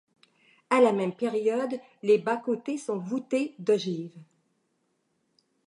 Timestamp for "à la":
0.71-0.93